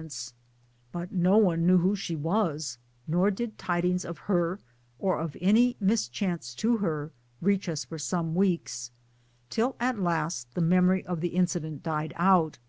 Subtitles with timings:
[0.00, 0.34] 6 MY DAYS AND, DREAMS
[1.10, 4.60] but no one knew who she was; nor did tidings of her,
[5.00, 8.92] or of any mischance to her, reach us for some weeks
[9.50, 12.60] till at last the memory of the incident died out.